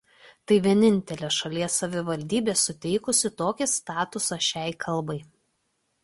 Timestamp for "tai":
0.51-0.55